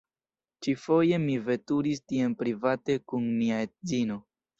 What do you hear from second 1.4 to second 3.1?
veturis tien private